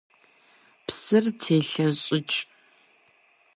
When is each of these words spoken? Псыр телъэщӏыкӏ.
Псыр 0.85 1.25
телъэщӏыкӏ. 1.39 2.37